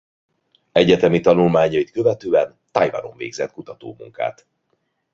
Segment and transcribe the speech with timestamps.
[0.71, 4.45] Egyetemi tanulmányait követően Tajvanon végezett kutatómunkát.